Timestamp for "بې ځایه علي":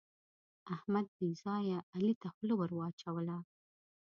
1.17-2.11